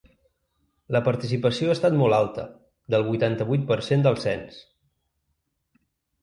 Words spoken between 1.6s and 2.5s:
ha estat molt alta,